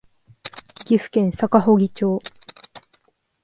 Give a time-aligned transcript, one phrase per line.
[0.79, 2.19] 岐阜県坂祝町